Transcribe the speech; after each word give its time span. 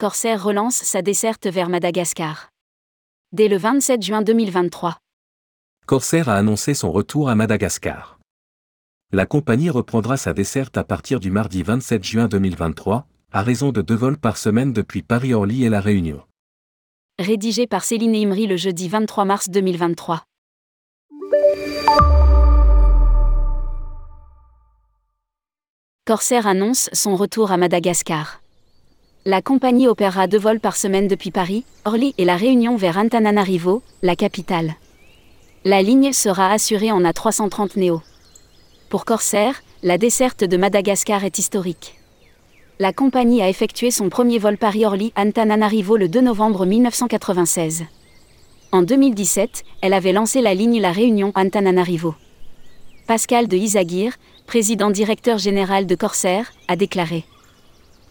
Corsair 0.00 0.42
relance 0.42 0.74
sa 0.74 1.02
desserte 1.02 1.46
vers 1.46 1.68
Madagascar. 1.68 2.48
Dès 3.30 3.46
le 3.46 3.56
27 3.56 4.02
juin 4.02 4.22
2023. 4.22 4.98
Corsair 5.86 6.28
a 6.28 6.34
annoncé 6.34 6.74
son 6.74 6.90
retour 6.90 7.28
à 7.28 7.36
Madagascar. 7.36 8.18
La 9.12 9.24
compagnie 9.24 9.70
reprendra 9.70 10.16
sa 10.16 10.32
desserte 10.32 10.76
à 10.76 10.82
partir 10.82 11.20
du 11.20 11.30
mardi 11.30 11.62
27 11.62 12.02
juin 12.02 12.26
2023, 12.26 13.06
à 13.30 13.42
raison 13.42 13.70
de 13.70 13.82
deux 13.82 13.94
vols 13.94 14.18
par 14.18 14.36
semaine 14.36 14.72
depuis 14.72 15.02
Paris-Orly 15.02 15.62
et 15.62 15.68
La 15.68 15.80
Réunion. 15.80 16.24
Rédigé 17.20 17.68
par 17.68 17.84
Céline 17.84 18.16
Imri 18.16 18.48
le 18.48 18.56
jeudi 18.56 18.88
23 18.88 19.24
mars 19.24 19.48
2023. 19.48 20.24
Corsair 26.04 26.48
annonce 26.48 26.90
son 26.92 27.14
retour 27.14 27.52
à 27.52 27.56
Madagascar. 27.56 28.43
La 29.26 29.40
compagnie 29.40 29.88
opérera 29.88 30.26
deux 30.26 30.38
vols 30.38 30.60
par 30.60 30.76
semaine 30.76 31.08
depuis 31.08 31.30
Paris, 31.30 31.64
Orly 31.86 32.14
et 32.18 32.26
La 32.26 32.36
Réunion 32.36 32.76
vers 32.76 32.98
Antananarivo, 32.98 33.82
la 34.02 34.16
capitale. 34.16 34.74
La 35.64 35.80
ligne 35.80 36.12
sera 36.12 36.52
assurée 36.52 36.92
en 36.92 37.00
A330 37.00 37.78
Neo. 37.78 38.02
Pour 38.90 39.06
Corsair, 39.06 39.62
la 39.82 39.96
desserte 39.96 40.44
de 40.44 40.58
Madagascar 40.58 41.24
est 41.24 41.38
historique. 41.38 41.98
La 42.78 42.92
compagnie 42.92 43.40
a 43.40 43.48
effectué 43.48 43.90
son 43.90 44.10
premier 44.10 44.38
vol 44.38 44.58
Paris-Orly-Antananarivo 44.58 45.96
le 45.96 46.08
2 46.08 46.20
novembre 46.20 46.66
1996. 46.66 47.86
En 48.72 48.82
2017, 48.82 49.64
elle 49.80 49.94
avait 49.94 50.12
lancé 50.12 50.42
la 50.42 50.52
ligne 50.52 50.82
La 50.82 50.92
Réunion-Antananarivo. 50.92 52.14
Pascal 53.06 53.48
de 53.48 53.56
Isaguirre, 53.56 54.18
président 54.46 54.90
directeur 54.90 55.38
général 55.38 55.86
de 55.86 55.94
Corsair, 55.94 56.52
a 56.68 56.76
déclaré 56.76 57.24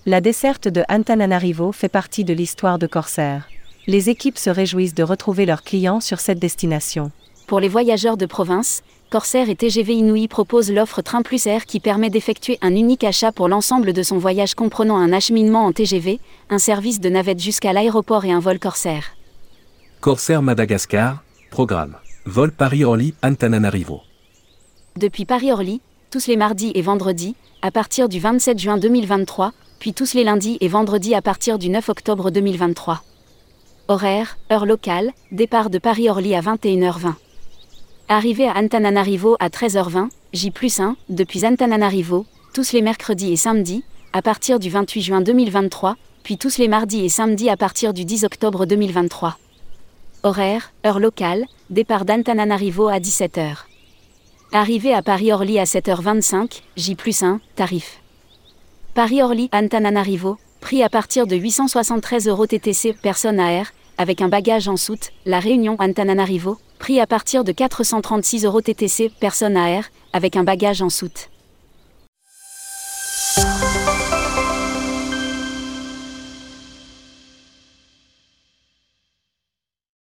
La 0.06 0.20
desserte 0.20 0.68
de 0.68 0.84
Antananarivo 0.90 1.72
fait 1.72 1.88
partie 1.88 2.26
de 2.26 2.34
l'histoire 2.34 2.78
de 2.78 2.88
Corsair. 2.88 3.48
Les 3.88 4.10
équipes 4.10 4.38
se 4.38 4.50
réjouissent 4.50 4.94
de 4.94 5.04
retrouver 5.04 5.46
leurs 5.46 5.64
clients 5.64 6.02
sur 6.02 6.20
cette 6.20 6.40
destination. 6.40 7.12
Pour 7.48 7.62
les 7.62 7.70
voyageurs 7.70 8.18
de 8.18 8.26
province, 8.26 8.84
Corsair 9.10 9.50
et 9.50 9.56
TGV 9.56 9.94
Inouï 9.94 10.28
proposent 10.28 10.74
l'offre 10.74 11.02
Train 11.02 11.22
Plus 11.22 11.48
Air 11.48 11.66
qui 11.66 11.80
permet 11.80 12.10
d'effectuer 12.10 12.58
un 12.62 12.76
unique 12.76 13.06
achat 13.06 13.32
pour 13.32 13.48
l'ensemble 13.48 13.94
de 13.94 14.04
son 14.04 14.18
voyage 14.18 14.56
comprenant 14.56 14.98
un 14.98 15.14
acheminement 15.14 15.66
en 15.66 15.72
TGV, 15.72 16.20
un 16.50 16.60
service 16.60 17.00
de 17.00 17.08
navette 17.08 17.40
jusqu'à 17.40 17.72
l'aéroport 17.72 18.26
et 18.26 18.32
un 18.34 18.42
vol 18.42 18.60
Corsair. 18.60 19.16
Corsair 20.02 20.42
Madagascar, 20.42 21.24
programme. 21.50 21.96
Vol 22.26 22.52
Paris-Orly, 22.52 23.14
Antananarivo. 23.24 24.02
Depuis 24.98 25.24
Paris-Orly, 25.24 25.80
tous 26.12 26.28
les 26.28 26.36
mardis 26.36 26.74
et 26.76 26.82
vendredis, 26.82 27.36
à 27.62 27.72
partir 27.72 28.10
du 28.10 28.20
27 28.20 28.60
juin 28.60 28.78
2023, 28.78 29.54
puis 29.84 29.94
tous 29.94 30.14
les 30.14 30.24
lundis 30.24 30.58
et 30.62 30.70
vendredis 30.70 31.14
à 31.14 31.22
partir 31.22 31.60
du 31.60 31.68
9 31.68 31.90
octobre 31.90 32.32
2023. 32.32 33.04
Horaire, 33.90 34.38
heure 34.50 34.66
locale, 34.66 35.12
départ 35.34 35.70
de 35.70 35.78
Paris-Orly 35.78 36.36
à 36.36 36.40
21h20. 36.40 37.16
Arrivée 38.08 38.48
à 38.48 38.56
Antananarivo 38.56 39.36
à 39.42 39.50
13h20, 39.50 40.08
J 40.32 40.52
plus 40.52 40.80
1, 40.80 40.96
depuis 41.10 41.46
Antananarivo, 41.46 42.26
tous 42.54 42.72
les 42.72 42.82
mercredis 42.82 43.34
et 43.34 43.36
samedis, 43.36 43.84
à 44.14 44.22
partir 44.22 44.58
du 44.58 44.70
28 44.70 45.02
juin 45.02 45.20
2023, 45.20 45.98
puis 46.24 46.38
tous 46.38 46.60
les 46.60 46.70
mardis 46.70 47.04
et 47.04 47.10
samedis 47.10 47.50
à 47.50 47.58
partir 47.58 47.94
du 47.94 48.06
10 48.06 48.24
octobre 48.24 48.66
2023. 48.66 49.38
Horaire, 50.24 50.72
heure 50.86 51.02
locale, 51.02 51.44
départ 51.70 52.06
d'Antananarivo 52.06 52.88
à 52.88 53.00
17h. 53.00 53.66
Arrivée 54.54 54.94
à 54.94 55.02
Paris-Orly 55.02 55.60
à 55.60 55.66
7h25, 55.66 56.62
J 56.78 56.96
plus 56.96 57.22
1, 57.22 57.42
tarif. 57.58 58.00
Paris-Orly, 58.94 59.50
Antananarivo, 59.52 60.38
prix 60.62 60.84
à 60.84 60.90
partir 60.90 61.26
de 61.26 61.36
873 61.36 62.28
euros 62.28 62.46
TTC 62.46 62.94
personne 63.02 63.40
AR, 63.40 63.66
avec 63.98 64.22
un 64.22 64.28
bagage 64.30 64.68
en 64.68 64.78
soute, 64.78 65.10
La 65.26 65.40
Réunion 65.40 65.78
Antananarivo, 65.80 66.60
prix 66.78 67.00
à 67.00 67.08
partir 67.08 67.44
de 67.44 67.52
436 67.52 68.46
euros 68.46 68.62
TTC 68.62 69.12
personne 69.20 69.58
AR, 69.58 69.86
avec 70.14 70.36
un 70.36 70.44
bagage 70.44 70.84
en 70.84 70.92
soute. 70.92 71.32